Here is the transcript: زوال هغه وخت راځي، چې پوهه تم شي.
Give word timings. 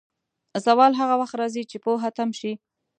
زوال 0.65 0.91
هغه 1.01 1.15
وخت 1.21 1.35
راځي، 1.41 1.63
چې 1.71 1.77
پوهه 1.83 2.09
تم 2.17 2.29
شي. 2.39 2.51